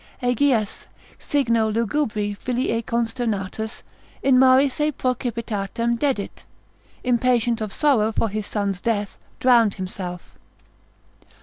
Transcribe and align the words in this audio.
Aegeas, 0.23 0.87
signo 1.19 1.71
lugubri 1.71 2.35
filii 2.35 2.81
consternatus, 2.81 3.83
in 4.23 4.39
mare 4.39 4.67
se 4.67 4.91
proecipitatem 4.91 5.95
dedit, 5.99 6.43
impatient 7.03 7.61
of 7.61 7.71
sorrow 7.71 8.11
for 8.11 8.29
his 8.29 8.47
son's 8.47 8.81
death, 8.81 9.19
drowned, 9.39 9.75
himself. 9.75 10.35